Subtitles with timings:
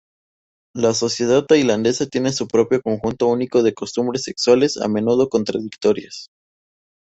[0.73, 6.27] La sociedad tailandesa tiene su propio conjunto único de costumbres sexuales a menudo contradictorias.